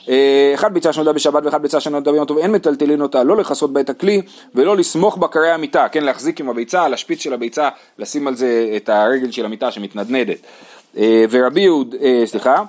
[0.08, 3.72] אה, אחד ביצה שנולדה בשבת ואחד ביצה שנולדה ביום טוב, אין מטלטלין אותה, לא לכסות
[3.72, 4.22] בה את הכלי
[4.54, 8.72] ולא לסמוך בקרי המיטה, כן, להחזיק עם הביצה, על השפיץ של הביצה, לשים על זה
[8.76, 10.38] את הרגל של המיטה שמתנדנדת.
[10.96, 12.62] אה, ורבי יהוד, אה, סליחה,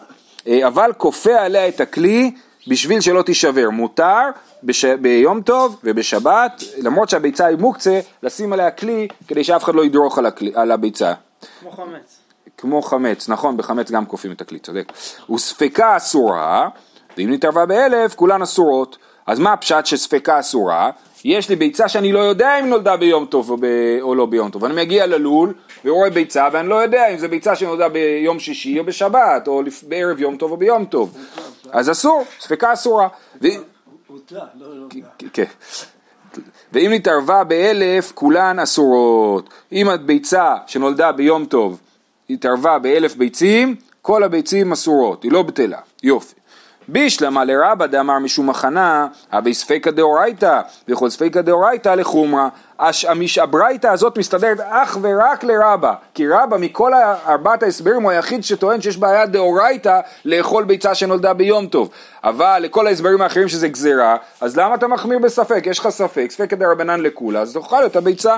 [0.67, 2.31] אבל כופה עליה את הכלי
[2.67, 3.69] בשביל שלא תישבר.
[3.69, 4.21] מותר
[4.63, 4.85] בש...
[4.85, 10.17] ביום טוב ובשבת, למרות שהביצה היא מוקצה, לשים עליה כלי כדי שאף אחד לא ידרוך
[10.17, 11.13] על, הכלי, על הביצה.
[11.59, 12.19] כמו חמץ.
[12.57, 14.93] כמו חמץ, נכון, בחמץ גם כופים את הכלי, צודק.
[15.33, 16.69] וספקה אסורה,
[17.17, 18.97] ואם נתערבה באלף, כולן אסורות.
[19.27, 20.91] אז מה הפשט שספקה אסורה?
[21.25, 23.65] יש לי ביצה שאני לא יודע אם נולדה ביום טוב או, ב...
[24.01, 24.65] או לא ביום טוב.
[24.65, 25.53] אני מגיע ללול
[25.85, 29.83] ורואה ביצה ואני לא יודע אם זו ביצה שנולדה ביום שישי או בשבת או לפ...
[29.83, 31.17] בערב יום טוב או ביום טוב.
[31.71, 33.07] אז אסור, ספקה אסורה.
[33.41, 33.47] ו...
[35.33, 35.43] כן.
[36.73, 39.49] ואם נתערבה באלף, כולן אסורות.
[39.71, 41.79] אם הביצה שנולדה ביום טוב
[42.29, 45.79] התערבה באלף ביצים, כל הביצים אסורות, היא לא בטלה.
[46.03, 46.36] יופי.
[46.87, 52.47] בישלמה לרבא דאמר משום הכנה, הבי ספקא דאורייתא, וכל ספקא דאורייתא לחומרא.
[53.41, 56.91] הברייתא הזאת מסתדרת אך ורק לרבא, כי רבא מכל
[57.27, 61.89] ארבעת ההסברים הוא היחיד שטוען שיש בעיה דאורייתא לאכול ביצה שנולדה ביום טוב.
[62.23, 65.63] אבל לכל ההסברים האחרים שזה גזירה, אז למה אתה מחמיר בספק?
[65.65, 68.37] יש לך ספק, ספקא דרבנן לכולה, אז תאכל את הביצה.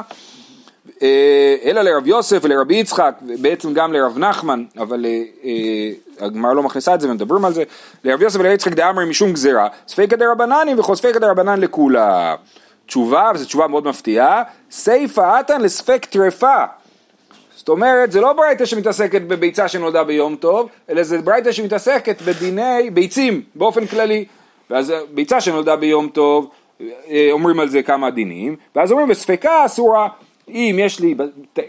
[1.02, 6.64] אה, אלא לרב יוסף ולרבי יצחק, בעצם גם לרב נחמן, אבל אה, אה, הגמרא לא
[6.64, 7.64] מכניסה את זה ומדברים על זה,
[8.04, 12.36] לרב יוסף ולרב יצחק דאמרי משום גזירה, ספקא דרבננים וכל ספקא דרבנן לכולה.
[12.86, 16.64] תשובה, וזו תשובה מאוד מפתיעה, סיפא אתן לספק טרפה.
[17.56, 22.90] זאת אומרת, זה לא ברייתא שמתעסקת בביצה שנולדה ביום טוב, אלא זה ברייתא שמתעסקת בדיני
[22.94, 24.26] ביצים באופן כללי.
[24.70, 26.50] ואז ביצה שנולדה ביום טוב,
[27.32, 30.08] אומרים על זה כמה דינים, ואז אומרים בספקה אסורה.
[30.50, 31.16] אם יש לי,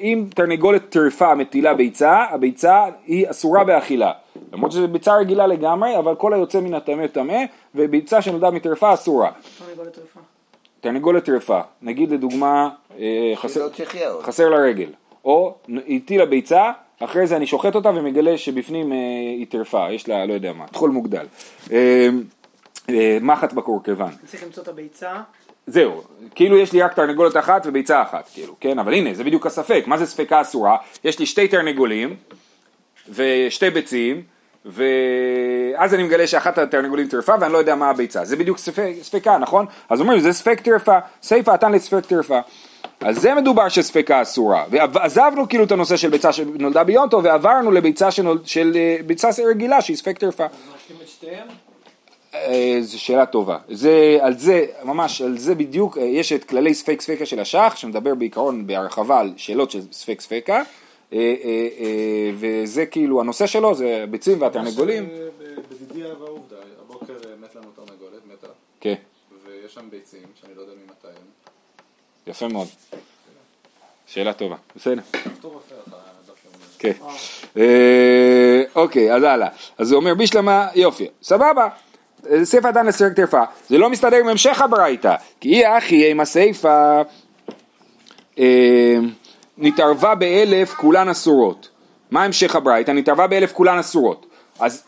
[0.00, 4.12] אם תרנגולת טרפה מטילה ביצה, הביצה היא אסורה באכילה.
[4.52, 7.38] למרות שזו ביצה רגילה לגמרי, אבל כל היוצא מן הטמא טמא,
[7.74, 9.30] וביצה שנולדה מטרפה אסורה.
[9.58, 10.20] תרנגולת טרפה.
[10.80, 13.68] תרנגולת טרפה, נגיד לדוגמה, אה, חסר.
[14.22, 14.88] חסר לה רגל,
[15.24, 15.54] או
[15.88, 18.98] הטילה ביצה, אחרי זה אני שוחט אותה ומגלה שבפנים אה,
[19.38, 21.26] היא טרפה, יש לה לא יודע מה, טחול מוגדל.
[21.72, 22.08] אה,
[23.20, 24.10] מחט בקורקבן.
[24.26, 25.20] צריך למצוא את הביצה.
[25.70, 26.02] זהו,
[26.34, 28.78] כאילו יש לי רק תרנגולת אחת וביצה אחת, כאילו, כן?
[28.78, 30.76] אבל הנה, זה בדיוק הספק, מה זה ספקה אסורה?
[31.04, 32.16] יש לי שתי תרנגולים
[33.08, 34.22] ושתי ביצים,
[34.64, 39.38] ואז אני מגלה שאחת התרנגולים טרפה ואני לא יודע מה הביצה, זה בדיוק ספק, ספקה,
[39.38, 39.66] נכון?
[39.88, 42.38] אז אומרים, זה ספק טרפה, סיפה נתן לספק טרפה.
[43.00, 47.70] על זה מדובר שספקה אסורה, ועזבנו כאילו את הנושא של ביצה שנולדה ביום טוב ועברנו
[47.70, 50.44] לביצה שנול, של אה, ביצה רגילה שהיא ספק טרפה.
[50.44, 50.48] אה,
[52.80, 53.58] זו שאלה טובה.
[53.68, 57.72] זה, על זה, ממש, על זה בדיוק, אה, יש את כללי ספק ספקה של השח,
[57.76, 60.62] שמדבר בעיקרון בהרחבה על שאלות של ספק ספקה, אה,
[61.12, 65.08] אה, אה, וזה כאילו, הנושא שלו זה ביצים והתרנגולים.
[65.70, 68.46] בדידי הווה עובדא, הבוקר אה, מת לנו תרנגולת, מתה,
[68.80, 68.94] כן,
[69.46, 71.26] ויש שם ביצים, שאני לא יודע ממתי הם.
[72.26, 72.68] יפה מאוד.
[74.06, 75.02] שאלה טובה, בסדר.
[76.78, 76.92] כן.
[77.56, 79.48] אה, אוקיי, אז הלאה.
[79.78, 81.68] אז הוא אומר בישלמה, יופי, סבבה.
[82.44, 83.42] סיפא דן לסרק טרפה.
[83.68, 85.14] זה לא מסתדר עם המשך הברייתא.
[85.40, 87.02] כי אי אחי עם הסיפא
[88.38, 88.98] אה,
[89.58, 91.68] נתערבה באלף כולן אסורות.
[92.10, 92.90] מה המשך הברייתא?
[92.90, 94.26] נתערבה באלף כולן אסורות.
[94.60, 94.84] אז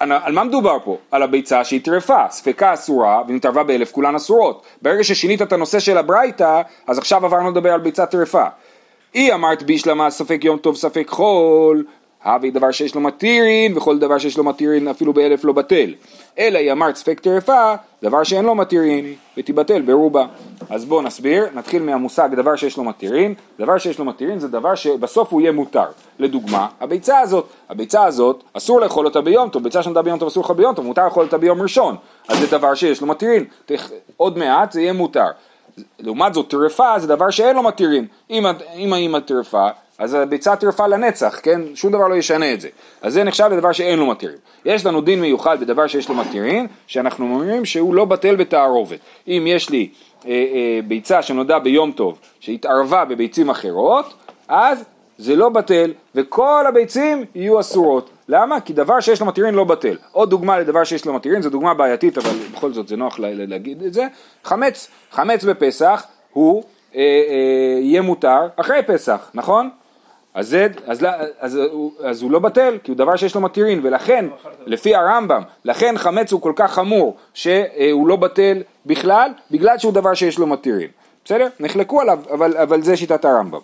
[0.00, 0.96] על מה מדובר פה?
[1.10, 4.66] על הביצה שהיא טרפה, ספקה אסורה ונתערבה באלף כולן אסורות.
[4.82, 8.44] ברגע ששינית את הנושא של הברייתא, אז עכשיו עברנו לדבר על ביצה טרפה.
[9.14, 11.84] היא אמרת בישלמה ספק יום טוב ספק חול,
[12.26, 15.94] הווי דבר שיש לו מתירין וכל דבר שיש לו מתירין אפילו באלף לא בטל.
[16.38, 20.26] אלא היא אמרת ספק טרפה, דבר שאין לו מתירין ותיבטל ברובה.
[20.70, 24.74] אז בואו נסביר, נתחיל מהמושג דבר שיש לו מתירין, דבר שיש לו מתירין זה דבר
[24.74, 25.84] שבסוף הוא יהיה מותר.
[26.18, 30.42] לדוגמה, הביצה הזאת, הביצה הזאת אסור לאכול אותה ביום טוב, ביצה שנולדה ביום טוב אסור
[30.42, 31.96] לאכול ביום טוב, מותר לאכול אותה ביום ראשון,
[32.28, 33.44] אז זה דבר שיש לו מתירין,
[34.16, 35.28] עוד מעט זה יהיה מותר.
[35.98, 41.40] לעומת זאת טרפה זה דבר שאין לו מתירין, אם האמא טרפה אז הביצה טרפה לנצח,
[41.42, 41.60] כן?
[41.74, 42.68] שום דבר לא ישנה את זה.
[43.02, 44.36] אז זה נחשב לדבר שאין לו מתירין.
[44.64, 48.98] יש לנו דין מיוחד בדבר שיש לו מתירין, שאנחנו אומרים שהוא לא בטל בתערובת.
[49.28, 49.88] אם יש לי
[50.26, 54.14] אה, אה, ביצה שנולדה ביום טוב, שהתערבה בביצים אחרות,
[54.48, 54.84] אז
[55.18, 58.10] זה לא בטל, וכל הביצים יהיו אסורות.
[58.28, 58.60] למה?
[58.60, 59.96] כי דבר שיש לו מתירין לא בטל.
[60.12, 63.34] עוד דוגמה לדבר שיש לו מתירין, זו דוגמה בעייתית, אבל בכל זאת זה נוח לה-
[63.34, 64.06] לה- להגיד את זה.
[64.44, 66.62] חמץ, חמץ בפסח הוא
[66.94, 67.04] אה, אה,
[67.80, 69.70] יהיה מותר אחרי פסח, נכון?
[70.36, 71.06] אז, זה, אז,
[71.38, 74.24] אז, הוא, אז הוא לא בטל, כי הוא דבר שיש לו מתירין, ולכן,
[74.66, 80.14] לפי הרמב"ם, לכן חמץ הוא כל כך חמור, שהוא לא בטל בכלל, בגלל שהוא דבר
[80.14, 80.88] שיש לו מתירין.
[81.24, 81.48] בסדר?
[81.60, 83.58] נחלקו עליו, אבל, אבל זה שיטת הרמב"ם.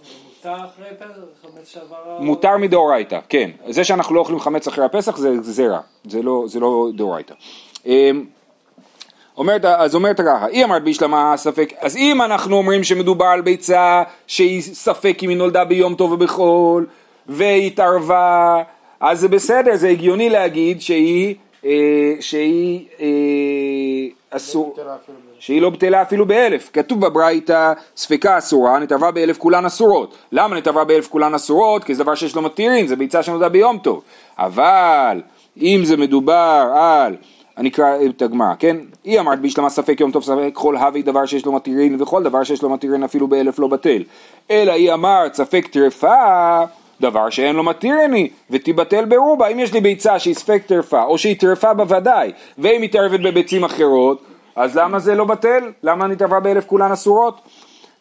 [0.45, 2.19] מותר אחרי פסח, חמץ שעבר...
[2.21, 3.51] מותר מדאורייתא, כן.
[3.69, 7.35] זה שאנחנו לא אוכלים חמץ אחרי הפסח זה גזירה, זה לא, זה לא דאורייתא.
[9.37, 14.03] אומרת, אז אומרת ככה, היא אמרת בישלמה ספק, אז אם אנחנו אומרים שמדובר על ביצה
[14.27, 16.87] שהיא ספק אם היא נולדה ביום טוב ובחול
[17.27, 18.63] והיא התערבה,
[19.01, 24.77] אז זה בסדר, זה הגיוני להגיד שהיא, אה, שהיא אה, אסור,
[25.39, 26.71] שהיא לא בטלה אפילו באלף.
[26.73, 30.17] כתוב בברייתא ספקה אסורה, נתערבה באלף כולן אסורות.
[30.33, 31.85] למה נתערבה באלף כולן אסורות?
[31.85, 34.03] כי זה דבר שיש לו מתירין, זה ביצה שנולדה ביום טוב.
[34.39, 35.21] אבל
[35.61, 37.17] אם זה מדובר על
[37.59, 38.77] אני אקרא את הגמרא, כן?
[39.05, 42.45] היא אמרת בישלמה ספק יום טוב ספק כל הווי דבר שיש לו מתירין וכל דבר
[42.45, 44.03] שיש לו מתירין אפילו באלף לא בטל.
[44.51, 46.65] אלא היא אמרת ספק טרפה
[47.01, 49.49] דבר שאין לו מתירני ותיבטל ברובה.
[49.49, 54.23] אם יש לי ביצה שהיא ספק טרפה או שהיא טרפה בוודאי והיא מתערבת בביצים אחרות
[54.57, 55.73] אז למה זה לא בטל?
[55.83, 57.41] למה נתערבה באלף כולן אסורות?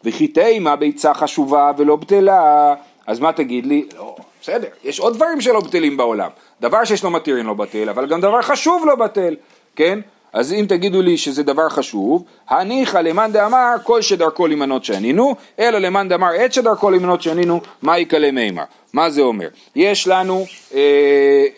[0.04, 2.74] וכי תימה ביצה חשובה ולא בטלה
[3.08, 3.86] אז מה תגיד לי?
[3.98, 6.30] לא, בסדר, יש עוד דברים שלא בטלים בעולם.
[6.62, 9.36] דבר שיש לו מתירין לא בטל, אבל גם דבר חשוב לא בטל,
[9.76, 10.00] כן?
[10.34, 15.80] אז אם תגידו לי שזה דבר חשוב, הניחא למאן דאמר כל שדרכו להימנות שענינו, אלא
[15.80, 18.64] למאן דאמר עת שדרכו להימנות שענינו, מה יקלה מימר.
[18.94, 19.48] מה זה אומר?
[19.76, 20.80] יש לנו אה,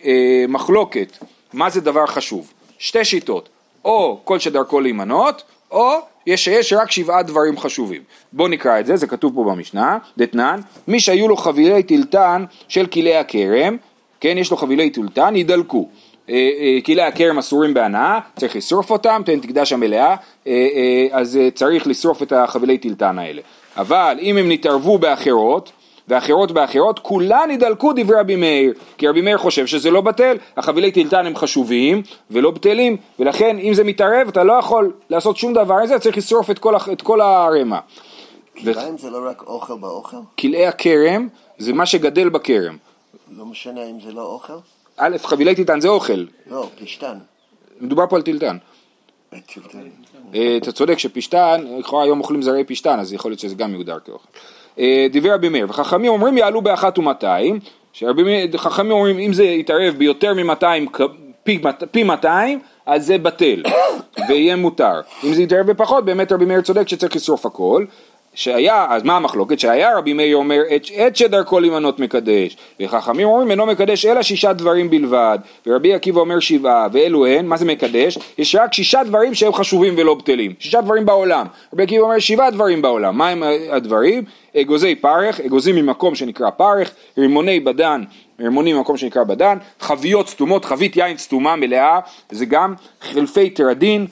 [0.06, 1.18] אה, מחלוקת,
[1.54, 2.54] מה זה דבר חשוב?
[2.80, 3.50] שתי שיטות,
[3.86, 8.02] או כל שדרכו להימנות, או יש שיש רק שבעה דברים חשובים.
[8.34, 12.86] בואו נקרא את זה, זה כתוב פה במשנה, דתנן, מי שהיו לו חבילי טילטן של
[12.86, 13.78] כלי הכרם,
[14.20, 15.90] כן, יש לו חבילי טילטן, ידלקו.
[16.30, 20.16] אה, אה, כלי הכרם אסורים בהנאה, צריך לשרוף אותם, תן תקדש המלאה,
[20.48, 23.42] אה, אז צריך לשרוף את החבילי טילטן האלה.
[23.78, 25.72] אבל אם הם נתערבו באחרות,
[26.08, 30.92] ואחרות באחרות, כולן ידלקו דברי רבי מאיר, כי רבי מאיר חושב שזה לא בטל, החבילי
[30.92, 35.76] טילטן הם חשובים ולא בטלים, ולכן אם זה מתערב אתה לא יכול לעשות שום דבר
[35.76, 37.80] עם זה, צריך לשרוף את כל, את כל הערימה.
[38.62, 40.18] כליים זה לא רק אוכל באוכל?
[40.40, 42.78] כלאי הכרם זה מה שגדל בכרם.
[43.38, 44.54] לא משנה אם זה לא אוכל?
[44.98, 46.26] א', חבילי טילטן זה אוכל.
[46.52, 47.18] לא, פשטן.
[47.82, 48.58] מדובר פה על טילטן.
[49.46, 49.80] טילטן.
[50.36, 54.00] אה, אתה צודק שפשטן, לכאורה היום אוכלים זרי פשטן, אז יכול להיות שזה גם יוגדר
[54.06, 54.28] כאוכל.
[54.80, 57.60] אה, דיבר רבי מאיר, וחכמים אומרים יעלו באחת ומאתיים,
[58.56, 60.88] חכמים אומרים אם זה יתערב ביותר ממאתיים
[61.92, 63.64] פי 200 אז זה בטל
[64.30, 65.02] ויהיה מותר.
[65.24, 67.86] אם זה יתערב בפחות באמת רבי מאיר צודק שצריך לשרוף הכל
[68.34, 69.60] שהיה, אז מה המחלוקת?
[69.60, 70.62] שהיה רבי מאיר אומר
[70.98, 76.40] עת שדרכו להימנות מקדש וחכמים אומרים אינו מקדש אלא שישה דברים בלבד ורבי עקיבא אומר
[76.40, 78.18] שבעה ואלו הן, מה זה מקדש?
[78.38, 82.52] יש רק שישה דברים שהם חשובים ולא בטלים שישה דברים בעולם רבי עקיבא אומר שבעה
[82.52, 84.24] דברים בעולם מה הם הדברים?
[84.58, 88.04] אגוזי פרך, אגוזים ממקום שנקרא פרך, רימוני בדן
[88.40, 92.00] רימונים ממקום שנקרא בדן, חביות סתומות, חבית יין סתומה מלאה,
[92.32, 94.06] זה גם חלפי אה,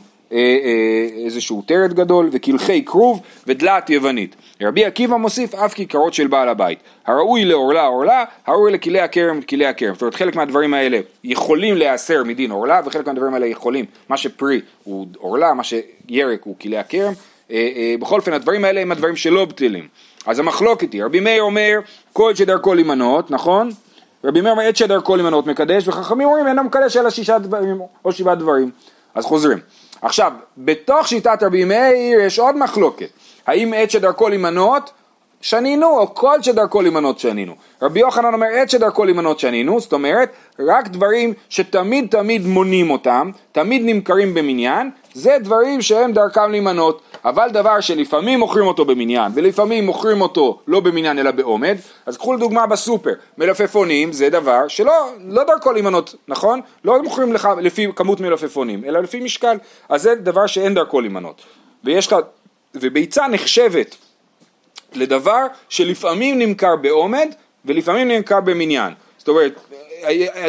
[1.26, 4.36] איזשהו טרד גדול, וקלחי כרוב ודלת יוונית.
[4.62, 6.80] רבי עקיבא מוסיף אף כיכרות של בעל הבית.
[7.06, 9.94] הראוי לעורלה עורלה, הראוי לכלי הכרם כלי הכרם.
[9.94, 14.62] זאת אומרת חלק מהדברים האלה יכולים להיאסר מדין עורלה, וחלק מהדברים האלה יכולים, מה שפרי
[14.84, 17.14] הוא עורלה, מה שירק הוא כלי הכרם.
[17.52, 19.88] אה, בכל אופן הדברים האלה הם הדברים שלא בטלים.
[20.26, 21.80] אז המחלוקת היא, רבי מאיר אומר
[22.14, 23.70] כל שדרכו להימנות, נכון?
[24.24, 28.12] רבי מאיר אומר עת שדרכו להימנות מקדש, וחכמים אומרים אינו מקדש אלא שישה דברים או
[28.12, 28.72] שבעה דברים.
[29.16, 29.60] אז חוזרים.
[30.02, 33.10] עכשיו, בתוך שיטת רבי מאיר יש עוד מחלוקת.
[33.48, 34.92] האם עת שדרכו להימנות
[35.42, 37.56] שנינו, או כל שדרכו להימנות שנינו.
[37.82, 43.32] רבי יוחנן אומר עת שדרכו להימנות שנינו, זאת אומרת, רק דברים שתמיד תמיד מונים אותם,
[43.52, 47.02] תמיד נמכרים במניין, זה דברים שהם דרכם להימנות.
[47.26, 52.34] אבל דבר שלפעמים מוכרים אותו במניין ולפעמים מוכרים אותו לא במניין אלא בעומד, אז קחו
[52.34, 54.94] לדוגמה בסופר, מלפפונים זה דבר שלא
[55.28, 56.62] לא דרכו להימנות, נכון?
[56.86, 59.58] לא מוכרים לך לפי כמות מלפפונים, אלא לפי משקל,
[59.90, 61.42] אז זה דבר שאין דרכו להימנות.
[61.84, 62.16] ויש לך,
[62.76, 63.96] וביצה נחשבת
[64.94, 67.28] לדבר שלפעמים נמכר בעומד
[67.66, 68.94] ולפעמים נמכר במניין.
[69.18, 69.60] זאת אומרת,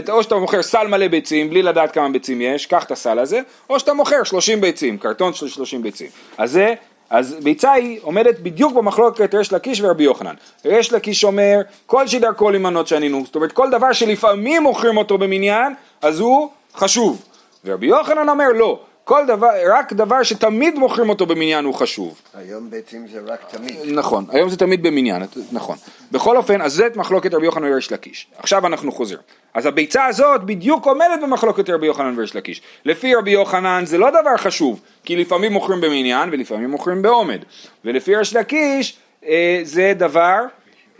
[0.08, 3.40] או שאתה מוכר סל מלא ביצים בלי לדעת כמה ביצים יש, קח את הסל הזה,
[3.70, 6.06] או שאתה מוכר 30 ביצים, קרטון של 30 ביצים.
[6.38, 6.74] אז זה,
[7.10, 10.34] אז ביצה היא עומדת בדיוק במחלוקת ריש לקיש ורבי יוחנן.
[10.64, 15.74] ריש לקיש אומר, כל שדרכו להימנות שנינו, זאת אומרת כל דבר שלפעמים מוכרים אותו במניין,
[16.02, 17.22] אז הוא חשוב.
[17.64, 22.20] ורבי יוחנן אומר לא, כל דבר, רק דבר שתמיד מוכרים אותו במניין הוא חשוב.
[22.34, 23.76] היום בעצם זה רק תמיד.
[23.86, 25.76] נכון, היום זה תמיד במניין, נכון.
[26.12, 28.26] בכל אופן, אז זה את מחלוקת רבי יוחנן וריש לקיש.
[28.36, 29.20] עכשיו אנחנו חוזרים.
[29.54, 32.62] אז הביצה הזאת בדיוק עומדת במחלוקת רבי יוחנן וריש לקיש.
[32.84, 37.38] לפי רבי יוחנן זה לא דבר חשוב, כי לפעמים מוכרים במניין ולפעמים מוכרים בעומד.
[37.84, 40.38] ולפי ריש לקיש אה, זה דבר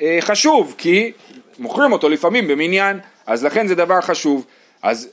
[0.03, 1.12] אה, חשוב, כי
[1.59, 4.47] מוכרים אותו לפעמים במניין, אז לכן זה דבר חשוב.
[4.83, 5.09] אז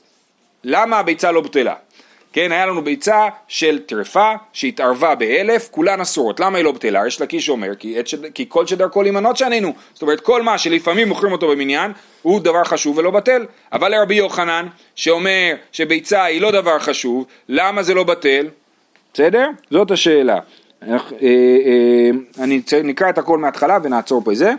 [0.64, 1.74] למה הביצה לא בטלה?
[2.32, 6.40] כן, היה לנו ביצה של טרפה שהתערבה באלף, כולן אסורות.
[6.40, 7.06] למה היא לא בטלה?
[7.06, 8.32] יש לקיש אומר, כי, עת שד...
[8.32, 9.74] כי כל שדרכו להימנות שנינו.
[9.92, 13.46] זאת אומרת, כל מה שלפעמים מוכרים אותו במניין, הוא דבר חשוב ולא בטל.
[13.72, 18.48] אבל לרבי יוחנן, שאומר שביצה היא לא דבר חשוב, למה זה לא בטל?
[19.14, 19.48] בסדר?
[19.70, 20.38] זאת השאלה.
[20.88, 24.52] אה, אה, אני נקרא את הכל מההתחלה ונעצור פה זה.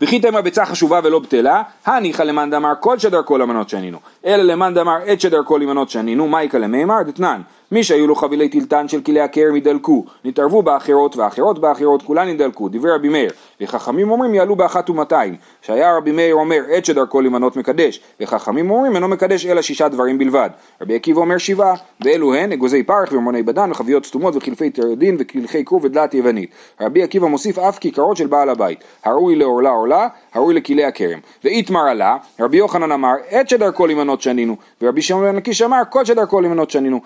[0.00, 4.74] וכי תימא ביצה חשובה ולא בטלה, הניחא למאן דאמר כל שדרכו למנות שנינו, אלא למאן
[4.74, 7.02] דאמר עת שדרכו למנות שנינו, יקא למימר?
[7.02, 7.40] דתנן,
[7.72, 12.68] מי שהיו לו חבילי טילטן של כלי הכרם ידלקו, נתערבו באחרות והאחרות באחרות, כולן ידלקו,
[12.68, 17.56] דברי רבי מאיר, וחכמים אומרים יעלו באחת ומאתיים, שהיה רבי מאיר אומר עת שדרכו למנות
[17.56, 20.50] מקדש, וחכמים אומרים אינו מקדש אלא שישה דברים בלבד,
[20.82, 25.64] רבי עקיבא אומר שבעה, ואלו הן אגוזי פרח ומוני בדן וחביות סתומות וחילפי תרדין וקלחי
[25.64, 26.50] כרוב ודלת יוונית,
[26.80, 31.88] רבי עקיבא מוסיף אף כיכרות של בעל הבית, הראוי לעורלה עורלה, הראוי לכלי הכרם, ואיתמר
[31.88, 36.40] עלה, רבי יוחנן אמר עת שדרכו למנות שנינו, ורבי שמעון בן לקיש אמר כל שדרכו
[36.40, 37.00] למנות שנינו,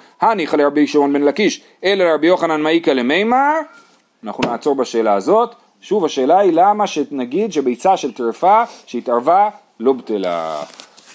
[0.54, 3.54] הניחא לרבי שמעון בן לקיש, אלא לרבי יוחנן מאיכא למימר,
[4.24, 9.48] אנחנו נעצור בשאלה הזאת, שוב השאלה היא למה שנגיד שביצה של טרפה שהתערבה
[9.80, 10.62] לא בטלה,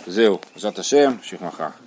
[0.08, 1.85] זהו, בעזרת השם, נמשיך מחר.